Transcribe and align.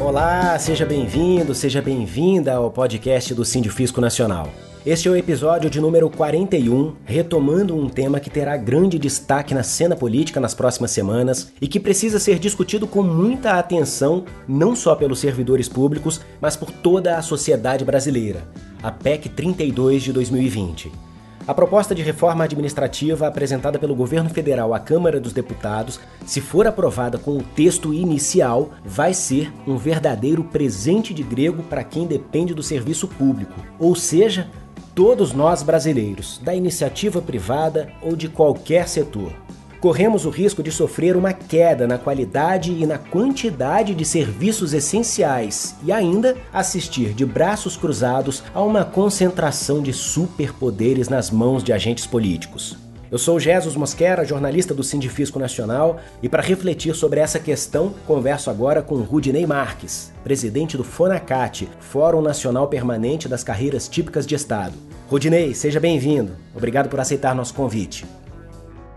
Olá, 0.00 0.56
seja 0.60 0.86
bem-vindo, 0.86 1.52
seja 1.52 1.82
bem-vinda 1.82 2.54
ao 2.54 2.70
podcast 2.70 3.34
do 3.34 3.44
Sindifisco 3.44 4.00
Nacional. 4.00 4.48
Este 4.86 5.08
é 5.08 5.10
o 5.10 5.16
episódio 5.16 5.68
de 5.68 5.80
número 5.80 6.08
41, 6.08 6.94
retomando 7.04 7.76
um 7.76 7.88
tema 7.88 8.20
que 8.20 8.30
terá 8.30 8.56
grande 8.56 8.96
destaque 8.96 9.52
na 9.52 9.64
cena 9.64 9.96
política 9.96 10.38
nas 10.38 10.54
próximas 10.54 10.92
semanas 10.92 11.52
e 11.60 11.66
que 11.66 11.80
precisa 11.80 12.20
ser 12.20 12.38
discutido 12.38 12.86
com 12.86 13.02
muita 13.02 13.58
atenção, 13.58 14.24
não 14.46 14.76
só 14.76 14.94
pelos 14.94 15.18
servidores 15.18 15.68
públicos, 15.68 16.20
mas 16.40 16.54
por 16.54 16.70
toda 16.70 17.18
a 17.18 17.22
sociedade 17.22 17.84
brasileira. 17.84 18.44
A 18.80 18.92
PEC 18.92 19.28
32 19.28 20.04
de 20.04 20.12
2020. 20.12 20.92
A 21.48 21.54
proposta 21.54 21.94
de 21.94 22.02
reforma 22.02 22.44
administrativa 22.44 23.26
apresentada 23.26 23.78
pelo 23.78 23.94
governo 23.94 24.28
federal 24.28 24.74
à 24.74 24.78
Câmara 24.78 25.18
dos 25.18 25.32
Deputados, 25.32 25.98
se 26.26 26.42
for 26.42 26.66
aprovada 26.66 27.16
com 27.16 27.38
o 27.38 27.42
texto 27.42 27.94
inicial, 27.94 28.72
vai 28.84 29.14
ser 29.14 29.50
um 29.66 29.78
verdadeiro 29.78 30.44
presente 30.44 31.14
de 31.14 31.22
grego 31.22 31.62
para 31.62 31.82
quem 31.82 32.06
depende 32.06 32.52
do 32.52 32.62
serviço 32.62 33.08
público, 33.08 33.54
ou 33.78 33.96
seja, 33.96 34.46
todos 34.94 35.32
nós 35.32 35.62
brasileiros, 35.62 36.38
da 36.44 36.54
iniciativa 36.54 37.22
privada 37.22 37.88
ou 38.02 38.14
de 38.14 38.28
qualquer 38.28 38.86
setor 38.86 39.32
corremos 39.80 40.24
o 40.24 40.30
risco 40.30 40.62
de 40.62 40.70
sofrer 40.70 41.16
uma 41.16 41.32
queda 41.32 41.86
na 41.86 41.98
qualidade 41.98 42.72
e 42.72 42.86
na 42.86 42.98
quantidade 42.98 43.94
de 43.94 44.04
serviços 44.04 44.72
essenciais 44.72 45.76
e 45.84 45.92
ainda 45.92 46.36
assistir 46.52 47.12
de 47.12 47.24
braços 47.24 47.76
cruzados 47.76 48.42
a 48.54 48.62
uma 48.62 48.84
concentração 48.84 49.82
de 49.82 49.92
superpoderes 49.92 51.08
nas 51.08 51.30
mãos 51.30 51.62
de 51.62 51.72
agentes 51.72 52.06
políticos. 52.06 52.76
Eu 53.10 53.16
sou 53.16 53.40
Jesus 53.40 53.74
Mosquera, 53.74 54.22
jornalista 54.22 54.74
do 54.74 54.82
Sindifisco 54.82 55.38
Nacional, 55.38 55.98
e 56.22 56.28
para 56.28 56.42
refletir 56.42 56.94
sobre 56.94 57.20
essa 57.20 57.38
questão, 57.38 57.94
converso 58.06 58.50
agora 58.50 58.82
com 58.82 58.96
Rudinei 58.96 59.46
Marques, 59.46 60.12
presidente 60.22 60.76
do 60.76 60.84
FONACAT, 60.84 61.70
Fórum 61.80 62.20
Nacional 62.20 62.68
Permanente 62.68 63.26
das 63.26 63.42
Carreiras 63.42 63.88
Típicas 63.88 64.26
de 64.26 64.34
Estado. 64.34 64.74
Rudinei, 65.08 65.54
seja 65.54 65.80
bem-vindo. 65.80 66.32
Obrigado 66.54 66.90
por 66.90 67.00
aceitar 67.00 67.34
nosso 67.34 67.54
convite. 67.54 68.04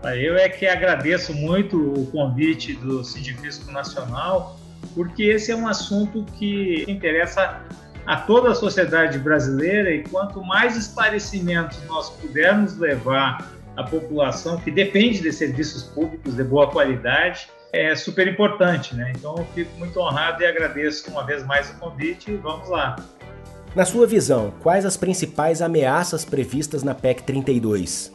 Eu 0.04 0.36
é 0.36 0.48
que 0.48 0.66
agradeço 0.66 1.32
muito 1.32 1.76
o 1.76 2.06
convite 2.06 2.74
do 2.74 3.04
Sindifisco 3.04 3.70
Nacional, 3.70 4.58
porque 4.94 5.22
esse 5.24 5.52
é 5.52 5.56
um 5.56 5.68
assunto 5.68 6.24
que 6.36 6.84
interessa 6.88 7.60
a 8.04 8.16
toda 8.16 8.50
a 8.50 8.54
sociedade 8.54 9.18
brasileira 9.18 9.90
e 9.92 10.02
quanto 10.02 10.42
mais 10.42 10.76
esclarecimentos 10.76 11.78
nós 11.86 12.10
pudermos 12.10 12.76
levar 12.76 13.48
à 13.76 13.84
população 13.84 14.58
que 14.58 14.70
depende 14.70 15.20
de 15.20 15.32
serviços 15.32 15.84
públicos 15.84 16.34
de 16.34 16.42
boa 16.42 16.68
qualidade, 16.68 17.48
é 17.72 17.94
super 17.94 18.28
importante, 18.28 18.94
né? 18.94 19.12
Então 19.16 19.36
eu 19.38 19.46
fico 19.54 19.70
muito 19.78 19.98
honrado 19.98 20.42
e 20.42 20.46
agradeço 20.46 21.10
uma 21.10 21.24
vez 21.24 21.46
mais 21.46 21.70
o 21.70 21.74
convite 21.74 22.30
e 22.30 22.36
vamos 22.36 22.68
lá. 22.68 22.96
Na 23.74 23.86
sua 23.86 24.06
visão, 24.06 24.52
quais 24.60 24.84
as 24.84 24.98
principais 24.98 25.62
ameaças 25.62 26.24
previstas 26.24 26.82
na 26.82 26.94
PEC 26.94 27.22
32? 27.22 28.11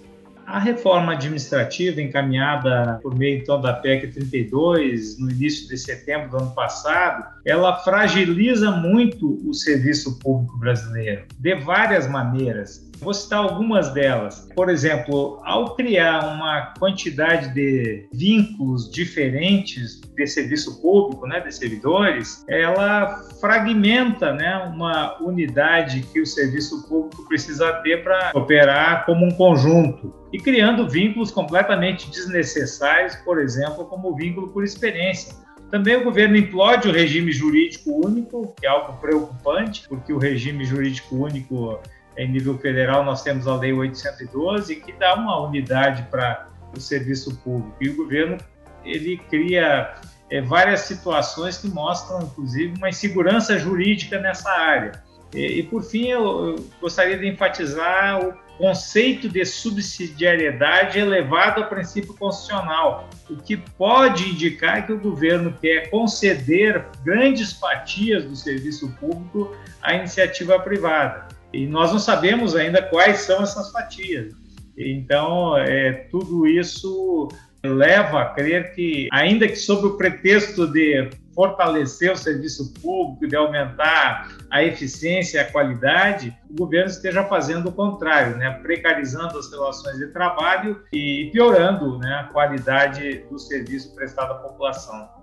A 0.48 0.60
reforma 0.60 1.12
administrativa 1.12 2.02
encaminhada 2.02 3.02
por 3.04 3.14
meio 3.14 3.38
então 3.38 3.60
da 3.60 3.74
PEC 3.74 4.08
32 4.08 5.20
no 5.20 5.30
início 5.30 5.68
de 5.68 5.78
setembro 5.78 6.30
do 6.30 6.38
ano 6.38 6.52
passado, 6.52 7.26
ela 7.44 7.76
fragiliza 7.80 8.72
muito 8.72 9.46
o 9.46 9.54
serviço 9.54 10.18
público 10.20 10.58
brasileiro 10.58 11.26
de 11.38 11.54
várias 11.56 12.08
maneiras. 12.08 12.87
Vou 13.00 13.14
citar 13.14 13.40
algumas 13.40 13.94
delas. 13.94 14.48
Por 14.56 14.70
exemplo, 14.70 15.40
ao 15.44 15.76
criar 15.76 16.34
uma 16.34 16.74
quantidade 16.80 17.54
de 17.54 18.08
vínculos 18.12 18.92
diferentes 18.92 20.02
de 20.02 20.28
serviço 20.28 20.82
público, 20.82 21.28
né, 21.28 21.40
de 21.40 21.54
servidores, 21.54 22.44
ela 22.50 23.22
fragmenta 23.40 24.34
né, 24.34 24.58
uma 24.74 25.22
unidade 25.22 26.02
que 26.12 26.20
o 26.20 26.26
serviço 26.26 26.88
público 26.88 27.28
precisa 27.28 27.72
ter 27.84 28.04
para 28.04 28.32
operar 28.34 29.06
como 29.06 29.26
um 29.26 29.32
conjunto 29.32 30.14
e 30.34 30.40
criando 30.40 30.88
vínculos 30.90 31.32
completamente 31.32 32.10
desnecessários, 32.10 33.16
por 33.18 33.40
exemplo, 33.40 33.86
como 33.86 34.10
o 34.10 34.16
vínculo 34.16 34.50
por 34.50 34.64
experiência. 34.64 35.34
Também 35.70 35.98
o 35.98 36.04
governo 36.04 36.38
implode 36.38 36.88
o 36.88 36.92
regime 36.94 37.32
jurídico 37.32 38.06
único, 38.06 38.54
que 38.58 38.66
é 38.66 38.70
algo 38.70 38.94
preocupante, 39.02 39.84
porque 39.88 40.14
o 40.14 40.18
regime 40.18 40.64
jurídico 40.64 41.16
único 41.16 41.80
em 42.18 42.32
nível 42.32 42.58
federal 42.58 43.04
nós 43.04 43.22
temos 43.22 43.48
a 43.48 43.56
Lei 43.56 43.74
812 43.74 44.78
que 44.78 44.92
dá 44.94 45.16
uma 45.16 45.40
unidade 45.48 46.04
para 46.10 46.48
o 46.76 46.80
serviço 46.80 47.36
público 47.38 47.76
e 47.80 47.90
o 47.90 47.96
governo 47.96 48.38
ele 48.84 49.18
cria 49.30 49.96
é, 50.30 50.42
várias 50.42 50.82
situações 50.82 51.58
que 51.58 51.68
mostram 51.68 52.24
inclusive 52.24 52.78
uma 52.78 52.90
insegurança 52.90 53.58
jurídica 53.58 54.20
nessa 54.20 54.50
área. 54.50 55.04
E, 55.34 55.60
e 55.60 55.64
por 55.64 55.84
fim 55.84 56.08
eu, 56.08 56.50
eu 56.50 56.66
gostaria 56.82 57.18
de 57.18 57.28
enfatizar 57.28 58.26
o 58.26 58.34
conceito 58.58 59.30
de 59.30 59.46
subsidiariedade 59.46 60.98
elevado 60.98 61.62
ao 61.62 61.70
princípio 61.70 62.14
constitucional, 62.16 63.08
o 63.30 63.36
que 63.36 63.56
pode 63.56 64.30
indicar 64.30 64.86
que 64.86 64.94
o 64.94 65.00
governo 65.00 65.54
quer 65.62 65.90
conceder 65.90 66.86
grandes 67.04 67.54
fatias 67.54 68.26
do 68.26 68.36
serviço 68.36 68.90
público 69.00 69.56
à 69.82 69.94
iniciativa 69.94 70.60
privada. 70.60 71.27
E 71.54 71.66
nós 71.68 71.92
não 71.92 72.00
sabemos 72.00 72.56
ainda 72.56 72.82
quais 72.82 73.20
são 73.20 73.42
essas 73.42 73.72
fatias. 73.72 74.34
Então, 74.78 75.58
é, 75.58 75.92
tudo 76.12 76.48
isso 76.48 77.30
leva 77.64 78.22
a 78.22 78.26
crer 78.26 78.74
que, 78.74 79.08
ainda 79.12 79.48
que 79.48 79.56
sob 79.56 79.88
o 79.88 79.98
pretexto 79.98 80.68
de 80.68 81.10
fortalecer 81.34 82.12
o 82.12 82.18
serviço 82.18 82.74
público, 82.82 83.28
de 83.28 83.36
aumentar 83.36 84.28
a 84.50 84.64
eficiência 84.64 85.38
e 85.38 85.42
a 85.42 85.52
qualidade, 85.52 86.36
o 86.50 86.56
governo 86.56 86.90
esteja 86.90 87.24
fazendo 87.24 87.70
o 87.70 87.72
contrário, 87.72 88.38
né? 88.38 88.50
precarizando 88.64 89.38
as 89.38 89.52
relações 89.52 89.98
de 89.98 90.08
trabalho 90.08 90.82
e 90.92 91.30
piorando 91.32 92.00
né, 92.00 92.12
a 92.22 92.24
qualidade 92.34 93.24
do 93.30 93.38
serviço 93.38 93.94
prestado 93.94 94.32
à 94.32 94.36
população. 94.36 95.17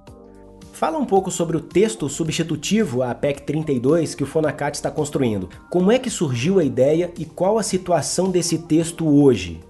Fala 0.75 0.99
um 0.99 1.07
pouco 1.07 1.31
sobre 1.31 1.57
o 1.57 1.61
texto 1.61 2.09
substitutivo 2.09 3.05
à 3.05 3.15
PEC 3.15 3.43
32 3.43 4.13
que 4.13 4.25
o 4.25 4.27
Fonacat 4.27 4.77
está 4.77 4.91
construindo. 4.91 5.49
Como 5.71 5.93
é 5.93 6.01
que 6.01 6.11
surgiu 6.11 6.59
a 6.59 6.65
ideia 6.65 7.13
e 7.17 7.25
qual 7.25 7.59
a 7.59 7.63
situação 7.63 8.29
desse 8.29 8.59
texto 8.59 9.09
hoje? 9.09 9.63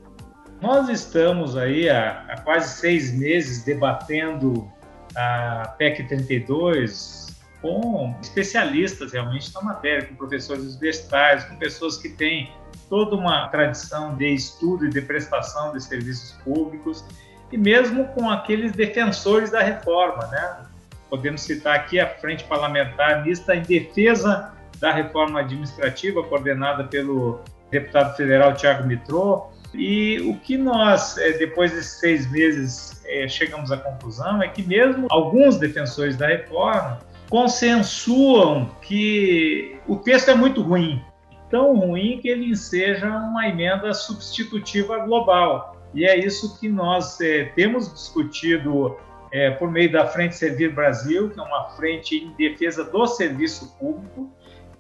Nós 0.63 0.89
estamos 0.89 1.59
aí 1.59 1.91
há, 1.91 2.25
há 2.27 2.41
quase 2.41 2.81
seis 2.81 3.13
meses 3.13 3.63
debatendo 3.63 4.67
a 5.15 5.75
PEC 5.77 6.09
32 6.09 7.37
com 7.61 8.15
especialistas 8.23 9.13
realmente 9.13 9.53
na 9.55 9.61
matéria, 9.61 10.07
com 10.07 10.15
professores 10.15 10.65
universitários, 10.65 11.45
com 11.45 11.57
pessoas 11.57 11.99
que 11.99 12.09
têm 12.09 12.51
toda 12.89 13.15
uma 13.15 13.47
tradição 13.49 14.17
de 14.17 14.33
estudo 14.33 14.87
e 14.87 14.89
de 14.89 15.03
prestação 15.03 15.71
de 15.75 15.85
serviços 15.85 16.33
públicos 16.43 17.05
e 17.53 17.59
mesmo 17.59 18.07
com 18.15 18.31
aqueles 18.31 18.73
defensores 18.73 19.51
da 19.51 19.61
reforma, 19.61 20.27
né? 20.29 20.65
Podemos 21.15 21.43
citar 21.43 21.77
aqui 21.77 22.01
a 22.01 22.09
Frente 22.09 22.43
Parlamentar 22.43 23.25
Mista 23.25 23.55
em 23.55 23.63
defesa 23.63 24.53
da 24.81 24.91
reforma 24.91 25.39
administrativa, 25.39 26.21
coordenada 26.25 26.83
pelo 26.83 27.39
deputado 27.71 28.17
federal 28.17 28.53
Tiago 28.53 28.85
Mitrô. 28.85 29.47
E 29.73 30.19
o 30.23 30.35
que 30.41 30.59
nós, 30.59 31.17
eh, 31.17 31.39
depois 31.39 31.71
desses 31.71 32.01
seis 32.01 32.29
meses, 32.33 33.01
eh, 33.07 33.29
chegamos 33.29 33.71
à 33.71 33.77
conclusão 33.77 34.43
é 34.43 34.49
que 34.49 34.61
mesmo 34.65 35.07
alguns 35.09 35.57
defensores 35.57 36.17
da 36.17 36.27
reforma 36.27 36.99
consensuam 37.31 38.69
que 38.83 39.79
o 39.87 39.95
texto 39.95 40.33
é 40.33 40.35
muito 40.35 40.63
ruim, 40.63 41.01
tão 41.49 41.79
ruim 41.79 42.19
que 42.21 42.27
ele 42.27 42.57
seja 42.57 43.07
uma 43.07 43.47
emenda 43.47 43.95
substitutiva 43.95 44.99
global. 45.07 45.77
E 45.95 46.05
é 46.05 46.19
isso 46.19 46.59
que 46.59 46.69
nós 46.69 47.21
é, 47.21 47.45
temos 47.55 47.93
discutido 47.93 48.97
é, 49.34 49.50
por 49.50 49.69
meio 49.69 49.91
da 49.91 50.06
Frente 50.06 50.37
Servir 50.37 50.73
Brasil, 50.73 51.29
que 51.29 51.41
é 51.41 51.43
uma 51.43 51.70
frente 51.70 52.17
em 52.17 52.32
defesa 52.35 52.85
do 52.85 53.05
serviço 53.05 53.76
público, 53.81 54.32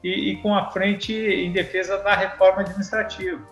e, 0.02 0.30
e 0.30 0.36
com 0.36 0.54
a 0.54 0.70
frente 0.70 1.12
em 1.12 1.50
defesa 1.50 1.98
da 1.98 2.14
reforma 2.14 2.60
administrativa. 2.60 3.42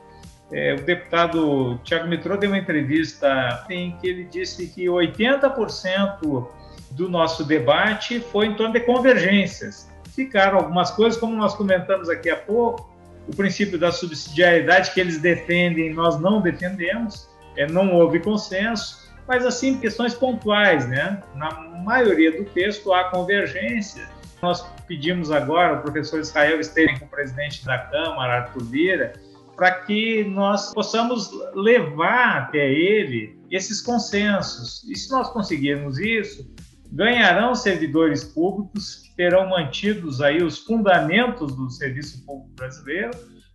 É, 0.52 0.74
o 0.74 0.84
deputado 0.84 1.80
Tiago 1.82 2.06
Mitrô 2.06 2.36
deu 2.36 2.50
uma 2.50 2.58
entrevista 2.58 3.66
em 3.68 3.96
que 3.96 4.06
ele 4.06 4.24
disse 4.24 4.68
que 4.68 4.84
80% 4.84 6.46
do 6.92 7.08
nosso 7.08 7.42
debate 7.42 8.20
foi 8.20 8.46
em 8.46 8.54
torno 8.54 8.74
de 8.74 8.80
convergências. 8.80 9.90
Ficaram 10.14 10.58
algumas 10.58 10.92
coisas, 10.92 11.18
como 11.18 11.34
nós 11.34 11.56
comentamos 11.56 12.08
aqui 12.08 12.30
há 12.30 12.36
pouco, 12.36 12.88
o 13.26 13.34
princípio 13.34 13.76
da 13.76 13.90
subsidiariedade 13.90 14.92
que 14.92 15.00
eles 15.00 15.18
defendem, 15.18 15.92
nós 15.92 16.20
não 16.20 16.40
defendemos, 16.40 17.28
é, 17.56 17.66
não 17.66 17.92
houve 17.92 18.20
consenso 18.20 19.01
mas 19.26 19.46
assim 19.46 19.78
questões 19.78 20.14
pontuais, 20.14 20.88
né? 20.88 21.22
Na 21.34 21.50
maioria 21.84 22.36
do 22.36 22.44
texto 22.50 22.92
há 22.92 23.04
convergência. 23.04 24.08
Nós 24.40 24.64
pedimos 24.86 25.30
agora, 25.30 25.78
o 25.78 25.82
professor 25.82 26.20
Israel 26.20 26.60
esteja 26.60 26.98
com 26.98 27.04
o 27.04 27.08
presidente 27.08 27.64
da 27.64 27.78
Câmara, 27.78 28.42
Arthur 28.42 28.64
Lira, 28.70 29.12
para 29.56 29.70
que 29.82 30.24
nós 30.24 30.72
possamos 30.72 31.30
levar 31.54 32.38
até 32.38 32.70
ele 32.72 33.38
esses 33.50 33.80
consensos. 33.80 34.82
E 34.88 34.96
se 34.96 35.10
nós 35.10 35.30
conseguirmos 35.30 35.98
isso, 35.98 36.50
ganharão 36.90 37.54
servidores 37.54 38.24
públicos 38.24 38.96
que 38.96 39.14
terão 39.16 39.48
mantidos 39.48 40.20
aí 40.20 40.42
os 40.42 40.58
fundamentos 40.58 41.54
do 41.54 41.70
serviço 41.70 42.24
público 42.26 42.50
brasileiro, 42.56 43.12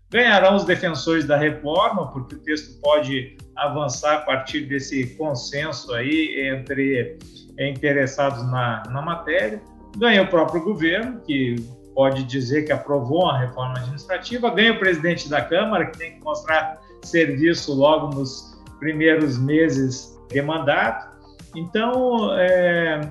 ganharão 0.09 0.56
os 0.56 0.63
defensores 0.63 1.25
da 1.25 1.38
reforma, 1.38 2.12
porque 2.12 2.36
o 2.36 2.39
texto 2.39 2.80
pode 2.81 3.38
avançar 3.56 4.15
a 4.15 4.19
partir 4.19 4.62
desse 4.62 5.15
consenso 5.18 5.94
aí 5.94 6.50
entre 6.50 7.18
interessados 7.59 8.44
na, 8.51 8.83
na 8.89 9.01
matéria, 9.01 9.62
ganha 9.98 10.24
o 10.24 10.27
próprio 10.27 10.63
governo, 10.63 11.19
que 11.21 11.56
pode 11.95 12.24
dizer 12.24 12.63
que 12.63 12.71
aprovou 12.71 13.27
a 13.27 13.39
reforma 13.39 13.80
administrativa, 13.80 14.51
ganha 14.51 14.74
o 14.74 14.80
presidente 14.80 15.27
da 15.27 15.42
Câmara, 15.42 15.88
que 15.88 15.98
tem 15.98 16.13
que 16.13 16.24
mostrar 16.24 16.80
serviço 17.03 17.74
logo 17.74 18.13
nos 18.13 18.56
primeiros 18.80 19.38
meses 19.39 20.15
de 20.30 20.42
mandato. 20.42 21.07
Então, 21.56 22.38
é, 22.38 23.01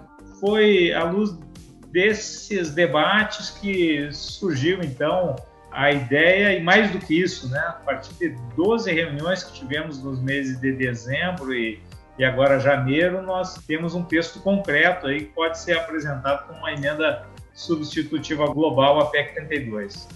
foi 0.40 0.92
à 0.92 1.02
luz 1.02 1.36
desses 1.90 2.70
debates 2.70 3.50
que 3.50 4.08
surgiu, 4.12 4.80
então, 4.82 5.34
a 5.76 5.92
ideia, 5.92 6.58
e 6.58 6.62
mais 6.62 6.90
do 6.90 6.98
que 6.98 7.20
isso, 7.20 7.50
né, 7.50 7.58
a 7.58 7.72
partir 7.72 8.14
de 8.14 8.30
12 8.56 8.90
reuniões 8.90 9.44
que 9.44 9.52
tivemos 9.52 10.02
nos 10.02 10.18
meses 10.18 10.58
de 10.58 10.72
dezembro 10.72 11.52
e, 11.52 11.78
e 12.18 12.24
agora 12.24 12.58
janeiro, 12.58 13.20
nós 13.20 13.56
temos 13.66 13.94
um 13.94 14.02
texto 14.02 14.40
concreto 14.40 15.06
aí 15.06 15.24
que 15.26 15.32
pode 15.34 15.58
ser 15.58 15.76
apresentado 15.76 16.46
como 16.46 16.60
uma 16.60 16.72
emenda 16.72 17.26
substitutiva 17.52 18.46
global 18.46 19.00
à 19.00 19.06
PEC 19.10 19.34
32. 19.34 20.08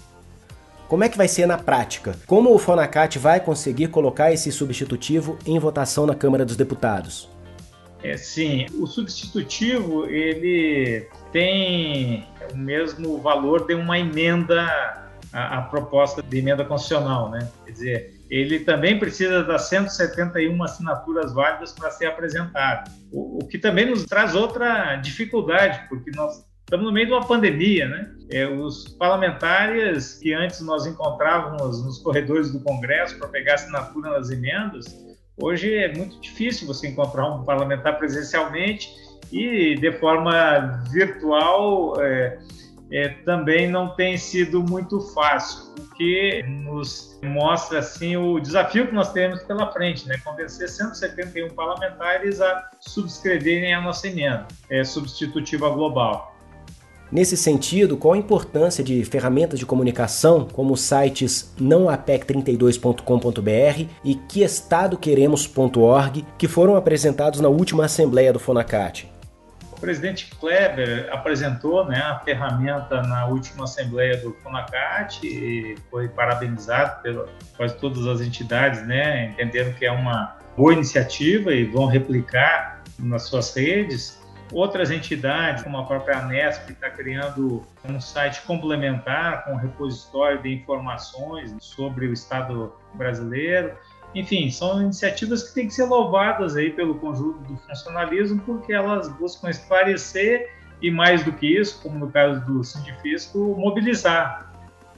Como 0.87 1.03
é 1.03 1.09
que 1.09 1.15
vai 1.15 1.27
ser 1.27 1.45
na 1.45 1.59
prática? 1.59 2.15
Como 2.25 2.51
o 2.55 2.57
Fonacat 2.57 3.19
vai 3.19 3.39
conseguir 3.39 3.89
colocar 3.89 4.33
esse 4.33 4.51
substitutivo 4.51 5.37
em 5.45 5.59
votação 5.59 6.07
na 6.07 6.15
Câmara 6.15 6.43
dos 6.43 6.55
Deputados? 6.55 7.29
É, 8.03 8.17
sim, 8.17 8.65
o 8.79 8.87
substitutivo 8.87 10.07
ele 10.07 11.07
tem 11.31 12.25
o 12.51 12.57
mesmo 12.57 13.19
valor 13.19 13.67
de 13.67 13.75
uma 13.75 13.99
emenda 13.99 15.10
à, 15.33 15.59
à 15.59 15.61
proposta 15.63 16.21
de 16.21 16.37
emenda 16.37 16.63
constitucional, 16.65 17.29
né? 17.29 17.49
Quer 17.65 17.71
dizer, 17.71 18.21
ele 18.29 18.59
também 18.59 18.97
precisa 18.97 19.43
das 19.43 19.63
171 19.69 20.63
assinaturas 20.63 21.33
válidas 21.33 21.73
para 21.73 21.91
ser 21.91 22.05
apresentado, 22.05 22.89
o, 23.11 23.39
o 23.39 23.47
que 23.47 23.57
também 23.57 23.89
nos 23.89 24.05
traz 24.05 24.35
outra 24.35 24.95
dificuldade, 24.95 25.87
porque 25.89 26.11
nós 26.11 26.45
estamos 26.61 26.85
no 26.85 26.91
meio 26.93 27.07
de 27.07 27.13
uma 27.13 27.25
pandemia, 27.25 27.87
né? 27.87 28.09
É, 28.29 28.47
os 28.47 28.87
parlamentares 28.87 30.15
que 30.15 30.33
antes 30.33 30.61
nós 30.61 30.85
encontrávamos 30.85 31.83
nos 31.83 31.97
corredores 31.97 32.51
do 32.51 32.61
Congresso 32.61 33.17
para 33.17 33.27
pegar 33.27 33.55
assinatura 33.55 34.11
nas 34.11 34.29
emendas, 34.29 34.85
hoje 35.37 35.73
é 35.73 35.93
muito 35.93 36.19
difícil 36.21 36.65
você 36.65 36.87
encontrar 36.87 37.29
um 37.29 37.43
parlamentar 37.43 37.97
presencialmente 37.97 38.89
e 39.31 39.75
de 39.75 39.91
forma 39.93 40.81
virtual 40.91 42.01
é, 42.01 42.39
é, 42.91 43.09
também 43.09 43.69
não 43.69 43.95
tem 43.95 44.17
sido 44.17 44.61
muito 44.61 44.99
fácil, 45.13 45.73
o 45.79 45.95
que 45.95 46.43
nos 46.43 47.17
mostra 47.23 47.79
assim 47.79 48.17
o 48.17 48.39
desafio 48.39 48.87
que 48.87 48.93
nós 48.93 49.13
temos 49.13 49.41
pela 49.43 49.71
frente, 49.71 50.07
né? 50.07 50.17
Convencer 50.23 50.67
171 50.67 51.49
parlamentares 51.49 52.41
a 52.41 52.69
subscreverem 52.79 53.73
a 53.73 53.81
nossa 53.81 54.07
emenda 54.07 54.47
é, 54.69 54.83
substitutiva 54.83 55.69
global. 55.69 56.31
Nesse 57.11 57.35
sentido, 57.35 57.97
qual 57.97 58.13
a 58.13 58.17
importância 58.17 58.81
de 58.81 59.03
ferramentas 59.03 59.59
de 59.59 59.65
comunicação 59.65 60.45
como 60.45 60.73
os 60.73 60.79
sites 60.81 61.51
nãoapec32.com.br 61.59 63.85
e 64.03 64.15
queestadoqueremos.org 64.15 66.25
que 66.37 66.47
foram 66.47 66.77
apresentados 66.77 67.41
na 67.41 67.49
última 67.49 67.83
assembleia 67.83 68.31
do 68.31 68.39
Fonacat? 68.39 69.10
O 69.81 69.87
presidente 69.91 70.29
Kleber 70.39 71.09
apresentou 71.11 71.83
né, 71.83 71.97
a 71.97 72.19
ferramenta 72.19 73.01
na 73.01 73.25
última 73.25 73.63
assembleia 73.63 74.15
do 74.15 74.31
Fonacat 74.43 75.25
e 75.25 75.75
foi 75.89 76.07
parabenizado 76.07 77.01
por 77.01 77.27
quase 77.57 77.75
todas 77.77 78.05
as 78.05 78.21
entidades, 78.21 78.85
né, 78.85 79.31
entendendo 79.31 79.75
que 79.75 79.83
é 79.83 79.91
uma 79.91 80.37
boa 80.55 80.71
iniciativa 80.71 81.51
e 81.51 81.65
vão 81.65 81.87
replicar 81.87 82.83
nas 82.99 83.23
suas 83.23 83.55
redes. 83.55 84.21
Outras 84.53 84.91
entidades, 84.91 85.63
como 85.63 85.79
a 85.79 85.83
própria 85.83 86.19
Anesp, 86.19 86.69
está 86.69 86.87
criando 86.91 87.65
um 87.83 87.99
site 87.99 88.43
complementar 88.43 89.45
com 89.45 89.55
repositório 89.55 90.43
de 90.43 90.53
informações 90.53 91.55
sobre 91.59 92.05
o 92.05 92.13
Estado 92.13 92.71
brasileiro. 92.93 93.75
Enfim, 94.13 94.49
são 94.49 94.81
iniciativas 94.81 95.43
que 95.43 95.53
têm 95.53 95.67
que 95.67 95.73
ser 95.73 95.85
louvadas 95.85 96.55
aí 96.55 96.71
pelo 96.71 96.95
conjunto 96.95 97.39
do 97.39 97.57
funcionalismo, 97.57 98.41
porque 98.45 98.73
elas 98.73 99.07
buscam 99.09 99.49
esclarecer 99.49 100.49
e, 100.81 100.91
mais 100.91 101.23
do 101.23 101.31
que 101.31 101.47
isso, 101.59 101.81
como 101.81 101.97
no 101.97 102.11
caso 102.11 102.43
do 102.45 102.63
Sindifisco, 102.63 103.37
mobilizar 103.57 104.51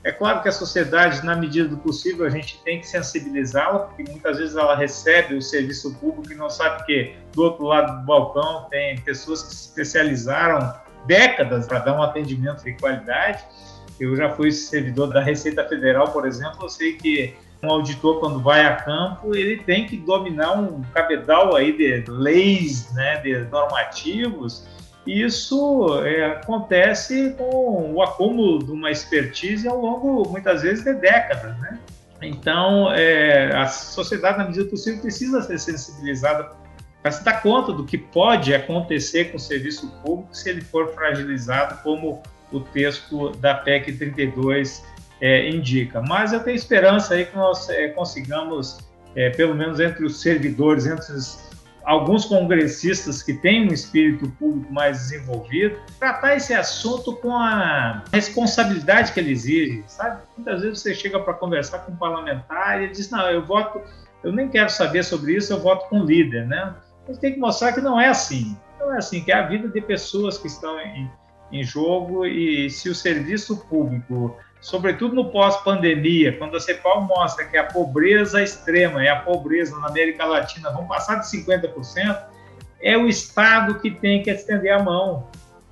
é 0.03 0.11
claro 0.11 0.41
que 0.41 0.49
a 0.49 0.51
sociedade, 0.51 1.25
na 1.25 1.33
medida 1.33 1.69
do 1.69 1.77
possível, 1.77 2.25
a 2.25 2.29
gente 2.29 2.61
tem 2.63 2.79
que 2.79 2.87
sensibilizá-la, 2.87 3.79
porque 3.79 4.03
muitas 4.03 4.37
vezes 4.37 4.55
ela 4.55 4.75
recebe 4.75 5.35
o 5.35 5.41
serviço 5.41 5.95
público 5.95 6.33
e 6.33 6.35
não 6.35 6.49
sabe 6.49 6.85
que 6.85 7.15
do 7.31 7.43
outro 7.43 7.63
lado 7.63 8.01
do 8.01 8.05
balcão 8.05 8.67
tem 8.69 8.99
pessoas 8.99 9.43
que 9.43 9.55
se 9.55 9.67
especializaram 9.67 10.73
décadas 11.07 11.67
para 11.67 11.79
dar 11.79 11.97
um 11.97 12.03
atendimento 12.03 12.65
de 12.65 12.73
qualidade. 12.73 13.45
Eu 13.97 14.13
já 14.17 14.29
fui 14.29 14.51
servidor 14.51 15.07
da 15.07 15.21
Receita 15.21 15.63
Federal, 15.69 16.11
por 16.11 16.27
exemplo, 16.27 16.65
eu 16.65 16.69
sei 16.69 16.97
que 16.97 17.33
um 17.63 17.71
auditor, 17.71 18.19
quando 18.19 18.39
vai 18.39 18.65
a 18.65 18.75
campo, 18.75 19.35
ele 19.35 19.57
tem 19.57 19.87
que 19.87 19.97
dominar 19.97 20.53
um 20.59 20.81
cabedal 20.93 21.55
aí 21.55 21.75
de 21.75 22.03
leis, 22.11 22.93
né, 22.93 23.17
de 23.17 23.37
normativos, 23.45 24.67
isso 25.05 26.01
é, 26.05 26.25
acontece 26.25 27.35
com 27.37 27.93
o 27.93 28.01
acúmulo 28.01 28.63
de 28.63 28.71
uma 28.71 28.89
expertise 28.89 29.67
ao 29.67 29.79
longo, 29.79 30.29
muitas 30.29 30.61
vezes, 30.61 30.83
de 30.83 30.93
décadas, 30.93 31.57
né? 31.59 31.79
Então, 32.21 32.91
é, 32.93 33.53
a 33.53 33.67
sociedade, 33.67 34.37
na 34.37 34.45
medida 34.45 34.63
do 34.63 34.69
possível, 34.69 35.01
precisa 35.01 35.41
ser 35.41 35.59
sensibilizada 35.59 36.51
para 37.01 37.11
se 37.11 37.21
dar 37.21 37.41
conta 37.41 37.73
do 37.73 37.83
que 37.83 37.97
pode 37.97 38.55
acontecer 38.55 39.25
com 39.25 39.35
o 39.35 39.39
serviço 39.39 39.91
público 40.05 40.33
se 40.33 40.49
ele 40.49 40.61
for 40.61 40.93
fragilizado, 40.93 41.83
como 41.83 42.23
o 42.49 42.61
texto 42.61 43.31
da 43.31 43.55
PEC 43.55 43.91
32 43.97 44.85
é, 45.23 45.49
indica. 45.49 46.01
Mas 46.01 46.33
eu 46.33 46.41
tenho 46.41 46.55
esperança 46.55 47.13
aí 47.13 47.25
que 47.25 47.35
nós 47.35 47.69
é, 47.69 47.87
consigamos, 47.87 48.77
é, 49.15 49.29
pelo 49.29 49.55
menos 49.55 49.79
entre 49.79 50.05
os 50.05 50.21
servidores, 50.21 50.85
entre 50.85 51.13
os 51.13 51.41
alguns 51.85 52.23
congressistas 52.23 53.21
que 53.21 53.33
têm 53.33 53.69
um 53.69 53.73
espírito 53.73 54.29
público 54.39 54.71
mais 54.71 54.99
desenvolvido, 54.99 55.77
tratar 55.99 56.35
esse 56.35 56.53
assunto 56.53 57.13
com 57.17 57.35
a 57.35 58.03
responsabilidade 58.11 59.11
que 59.11 59.19
ele 59.19 59.31
exige, 59.31 59.83
sabe? 59.87 60.21
Muitas 60.37 60.61
vezes 60.61 60.79
você 60.79 60.95
chega 60.95 61.19
para 61.19 61.33
conversar 61.33 61.79
com 61.79 61.91
um 61.91 61.95
parlamentar 61.97 62.79
e 62.79 62.85
ele 62.85 62.93
diz, 62.93 63.09
não, 63.09 63.29
eu 63.29 63.45
voto, 63.45 63.81
eu 64.23 64.31
nem 64.31 64.47
quero 64.47 64.69
saber 64.69 65.03
sobre 65.03 65.35
isso, 65.35 65.51
eu 65.51 65.59
voto 65.59 65.89
com 65.89 66.05
líder, 66.05 66.47
né? 66.47 66.73
A 67.05 67.11
gente 67.11 67.19
tem 67.19 67.33
que 67.33 67.39
mostrar 67.39 67.73
que 67.73 67.81
não 67.81 67.99
é 67.99 68.07
assim. 68.07 68.57
Não 68.79 68.93
é 68.95 68.99
assim, 68.99 69.21
que 69.21 69.31
é 69.31 69.35
a 69.35 69.45
vida 69.45 69.67
de 69.67 69.81
pessoas 69.81 70.37
que 70.37 70.47
estão 70.47 70.79
em, 70.79 71.11
em 71.51 71.63
jogo 71.65 72.25
e 72.25 72.69
se 72.69 72.87
o 72.87 72.95
serviço 72.95 73.57
público 73.67 74.37
sobretudo 74.63 75.13
no 75.13 75.29
pós-pandemia, 75.29 76.37
quando 76.37 76.55
a 76.55 76.59
CEPAL 76.59 77.01
mostra 77.01 77.45
que 77.45 77.57
a 77.57 77.65
pobreza 77.65 78.41
extrema 78.41 79.03
e 79.03 79.09
a 79.09 79.17
pobreza 79.17 79.77
na 79.77 79.89
América 79.89 80.25
Latina 80.25 80.71
vão 80.71 80.87
passar 80.87 81.15
de 81.15 81.27
50%, 81.27 82.17
é 82.81 82.97
o 82.97 83.05
Estado 83.05 83.75
que 83.79 83.91
tem 83.91 84.23
que 84.23 84.31
estender 84.31 84.71
a 84.71 84.81
mão. 84.81 85.27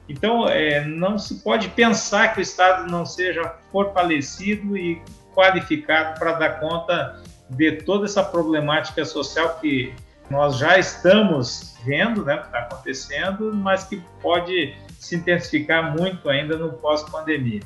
Então, 0.10 0.48
é, 0.48 0.83
não 0.83 1.17
se 1.17 1.36
pode 1.36 1.69
pensar 1.69 2.33
que 2.33 2.39
o 2.39 2.43
Estado 2.43 2.91
não 2.91 3.05
seja 3.05 3.55
fortalecido 3.71 4.75
e 4.75 5.01
qualificado 5.33 6.19
para 6.19 6.33
dar 6.33 6.60
conta 6.60 7.24
de 7.50 7.71
toda 7.83 8.05
essa 8.05 8.21
problemática 8.21 9.05
social 9.05 9.57
que 9.62 9.93
nós 10.29 10.57
já 10.57 10.77
estamos 10.77 11.77
vendo, 11.86 12.25
né, 12.25 12.38
que 12.38 12.45
está 12.45 12.60
acontecendo, 12.60 13.53
mas 13.53 13.86
que 13.86 14.01
pode 14.21 14.75
se 15.00 15.15
intensificar 15.15 15.95
muito 15.98 16.29
ainda 16.29 16.57
no 16.57 16.74
pós-pandemia. 16.74 17.62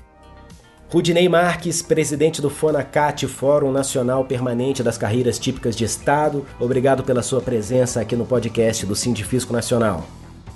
Rudinei 0.87 1.27
Marques, 1.27 1.81
presidente 1.81 2.41
do 2.41 2.49
FONACAT, 2.49 3.27
Fórum 3.27 3.71
Nacional 3.71 4.23
Permanente 4.23 4.83
das 4.83 4.99
Carreiras 4.99 5.39
Típicas 5.39 5.75
de 5.75 5.83
Estado, 5.83 6.45
obrigado 6.59 7.03
pela 7.03 7.23
sua 7.23 7.41
presença 7.41 7.99
aqui 7.99 8.15
no 8.15 8.25
podcast 8.25 8.85
do 8.85 8.95
Sindifisco 8.95 9.51
Nacional. 9.51 10.05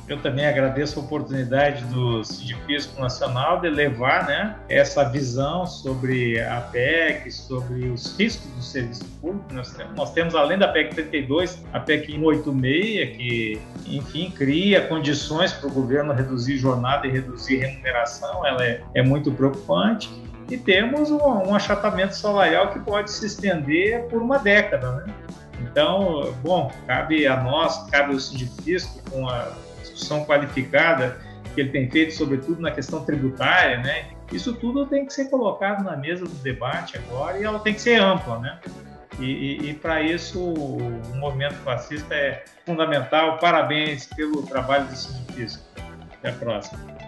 Eu 0.10 0.18
também 0.18 0.48
agradeço 0.48 1.00
a 1.00 1.04
oportunidade 1.04 1.84
do 1.86 2.24
Sindifisco 2.24 3.00
Nacional 3.00 3.62
de 3.62 3.70
levar 3.70 4.26
né, 4.26 4.56
essa 4.68 5.08
visão 5.08 5.68
sobre 5.68 6.42
a 6.42 6.62
PEC, 6.62 7.32
sobre 7.32 7.90
os 7.90 8.18
riscos 8.18 8.50
do 8.56 8.64
serviço 8.64 9.06
público. 9.22 9.54
Nós 9.54 9.72
temos, 9.72 9.96
nós 9.96 10.12
temos 10.12 10.34
além 10.34 10.58
da 10.58 10.68
PEC 10.68 10.96
32, 10.96 11.64
a 11.72 11.80
PEC 11.80 12.14
186, 12.14 13.18
que, 13.18 13.62
enfim, 13.86 14.32
cria 14.32 14.82
condições 14.88 15.54
para 15.54 15.68
o 15.68 15.72
governo 15.72 16.12
reduzir 16.12 16.58
jornada 16.58 17.06
e 17.06 17.12
reduzir 17.12 17.58
remuneração. 17.58 18.44
Ela 18.44 18.66
é, 18.66 18.82
é 18.96 19.04
muito 19.04 19.32
preocupante 19.32 20.10
e 20.50 20.58
temos 20.58 21.12
um, 21.12 21.20
um, 21.20 21.54
achatamento 21.54 22.16
salarial 22.16 22.72
que 22.72 22.80
pode 22.80 23.12
se 23.12 23.28
estender 23.28 24.08
por 24.08 24.24
uma 24.24 24.40
década. 24.40 24.92
Né? 24.92 25.14
Então, 25.62 26.34
bom, 26.42 26.72
cabe 26.88 27.28
a 27.28 27.38
nós, 27.44 27.88
cabe 27.92 28.14
ao 28.14 28.20
Sindifisco, 28.20 29.04
com 29.12 29.30
a 29.30 29.50
discussão 30.00 30.26
qualificada 30.26 31.20
que 31.54 31.62
ele 31.62 31.70
tem 31.70 31.90
feito, 31.90 32.14
sobretudo 32.14 32.62
na 32.62 32.72
questão 32.72 33.04
tributária, 33.04 33.80
né? 33.80 34.12
Isso 34.32 34.54
tudo 34.54 34.86
tem 34.86 35.06
que 35.06 35.14
ser 35.14 35.30
colocado 35.30 35.84
na 35.84 35.98
mesa 35.98 36.26
do 36.26 36.36
debate 36.36 36.98
agora 36.98 37.38
e 37.38 37.44
ela 37.44 37.60
tem 37.60 37.74
que 37.74 37.82
ser 37.82 38.00
ampla, 38.00 38.40
né? 38.40 38.60
E, 39.20 39.26
e, 39.26 39.70
e 39.70 39.74
para 39.74 40.02
isso 40.02 40.42
o 40.42 41.18
movimento 41.18 41.56
fascista 41.56 42.16
é 42.16 42.46
fundamental. 42.66 43.38
Parabéns 43.40 44.06
pelo 44.06 44.44
trabalho 44.44 44.86
do 44.86 44.96
Sindicato. 44.96 45.60
Até 46.20 46.30
a 46.30 46.34
próxima. 46.34 46.99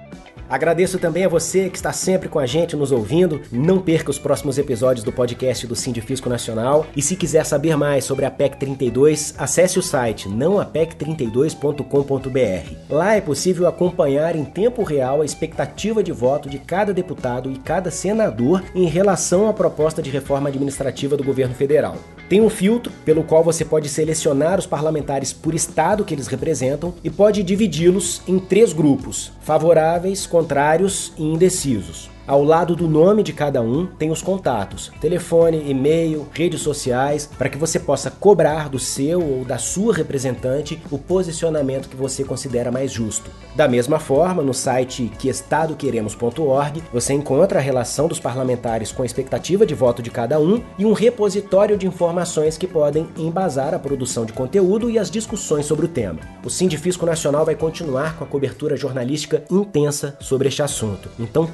Agradeço 0.52 1.00
também 1.00 1.24
a 1.24 1.30
você 1.30 1.70
que 1.70 1.78
está 1.78 1.94
sempre 1.94 2.28
com 2.28 2.38
a 2.38 2.46
gente 2.46 2.76
nos 2.76 2.92
ouvindo. 2.92 3.40
Não 3.50 3.80
perca 3.80 4.12
os 4.12 4.20
próximos 4.20 4.58
episódios 4.58 5.06
do 5.06 5.10
podcast 5.10 5.66
do 5.66 5.78
Sindifisco 5.78 6.28
Nacional. 6.28 6.86
E 6.94 7.02
se 7.02 7.16
quiser 7.16 7.46
saber 7.46 7.78
mais 7.78 8.04
sobre 8.04 8.26
a 8.26 8.32
PEC 8.32 8.58
32, 8.58 9.34
acesse 9.38 9.80
o 9.80 9.82
site 9.82 10.28
nãoapec32.com.br. 10.28 12.76
Lá 12.90 13.16
é 13.16 13.22
possível 13.22 13.66
acompanhar 13.66 14.36
em 14.36 14.44
tempo 14.44 14.84
real 14.84 15.22
a 15.22 15.26
expectativa 15.26 16.04
de 16.04 16.12
voto 16.12 16.50
de 16.50 16.60
cada 16.60 16.94
deputado 16.94 17.50
e 17.50 17.58
cada 17.58 17.90
senador 17.90 18.62
em 18.76 18.88
relação 18.88 19.48
à 19.48 19.54
proposta 19.54 20.02
de 20.02 20.10
reforma 20.10 20.50
administrativa 20.50 21.16
do 21.16 21.24
governo 21.24 21.56
federal. 21.56 21.96
Tem 22.28 22.40
um 22.40 22.50
filtro 22.50 22.94
pelo 23.04 23.24
qual 23.24 23.44
você 23.44 23.66
pode 23.66 23.90
selecionar 23.90 24.58
os 24.58 24.66
parlamentares 24.66 25.34
por 25.34 25.54
estado 25.54 26.06
que 26.06 26.14
eles 26.14 26.28
representam 26.28 26.94
e 27.04 27.10
pode 27.10 27.44
dividi-los 27.44 28.22
em 28.26 28.40
três 28.40 28.72
grupos: 28.72 29.34
favoráveis, 29.42 30.26
contrários 30.42 31.14
e 31.18 31.24
indecisos. 31.24 32.10
Ao 32.28 32.44
lado 32.44 32.76
do 32.76 32.88
nome 32.88 33.24
de 33.24 33.34
cada 33.34 33.62
um 33.62 33.86
tem 33.86 34.12
os 34.12 34.22
contatos, 34.22 34.92
telefone, 35.02 35.70
e-mail, 35.70 36.28
redes 36.32 36.62
sociais, 36.62 37.28
para 37.38 37.50
que 37.50 37.58
você 37.58 37.80
possa 37.80 38.12
cobrar 38.12 38.70
do 38.70 38.78
seu 38.78 39.22
ou 39.22 39.44
da 39.44 39.58
sua 39.58 39.94
representante 39.94 40.80
o 40.92 41.00
posicionamento 41.00 41.90
que 41.90 41.96
você 41.96 42.24
considera 42.24 42.72
mais 42.72 42.92
justo. 42.92 43.32
Da 43.56 43.68
mesma 43.68 44.00
forma, 44.00 44.44
no 44.44 44.54
site 44.54 45.12
queestadoqueremos.org, 45.18 46.84
você 46.94 47.14
encontra 47.14 47.58
a 47.58 47.62
relação 47.62 48.08
dos 48.08 48.20
parlamentares 48.20 48.92
com 48.92 49.02
a 49.02 49.06
expectativa 49.06 49.66
de 49.66 49.74
voto 49.74 50.02
de 50.02 50.12
cada 50.12 50.40
um 50.40 50.62
e 50.78 50.86
um 50.86 50.94
repositório 50.94 51.76
de 51.76 51.88
informações 51.88 52.56
que 52.56 52.68
podem 52.68 53.10
embasar 53.18 53.74
a 53.74 53.80
produção 53.80 54.26
de 54.26 54.34
conteúdo 54.34 54.90
e 54.90 55.00
as 55.00 55.10
discussões 55.10 55.66
sobre 55.66 55.86
o 55.86 55.90
tema. 55.90 56.20
O 56.46 56.50
Sindifisco 56.50 57.06
Nacional 57.06 57.46
vai 57.46 57.56
continuar 57.56 58.16
com 58.16 58.24
a 58.24 58.28
cobertura 58.28 58.78
jornalística 58.78 59.44
intensa 59.50 60.16
sobre 60.20 60.48
este 60.48 60.62
assunto. 60.62 61.10
Então 61.20 61.48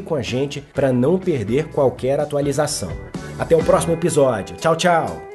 continue 0.00 0.10
com 0.10 0.14
a 0.14 0.22
gente 0.22 0.60
para 0.60 0.92
não 0.92 1.18
perder 1.18 1.68
qualquer 1.68 2.18
atualização. 2.18 2.90
Até 3.38 3.56
o 3.56 3.64
próximo 3.64 3.92
episódio. 3.92 4.56
Tchau, 4.56 4.76
tchau! 4.76 5.29